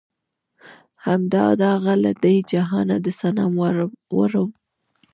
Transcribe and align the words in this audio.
هم 1.05 1.21
دا 1.33 1.45
داغ 1.61 1.85
لۀ 2.03 2.11
دې 2.23 2.33
جهانه 2.51 2.97
د 3.05 3.07
صنم 3.19 3.51
وړم 4.19 4.49